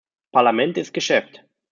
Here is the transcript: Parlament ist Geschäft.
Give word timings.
Parlament 0.31 0.79
ist 0.79 0.95
Geschäft. 0.95 1.43